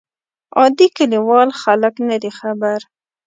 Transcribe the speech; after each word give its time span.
عادي 0.57 0.87
کلیوال 0.97 1.49
خلک 1.61 1.93
نه 2.09 2.15
دي 2.21 2.31
خبر. 2.39 2.79